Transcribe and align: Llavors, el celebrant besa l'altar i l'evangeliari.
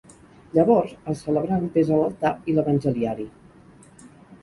Llavors, 0.57 0.95
el 1.13 1.17
celebrant 1.19 1.69
besa 1.77 2.01
l'altar 2.01 2.35
i 2.53 2.59
l'evangeliari. 2.59 3.31